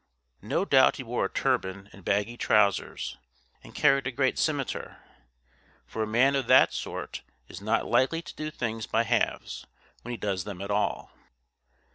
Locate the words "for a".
5.85-6.07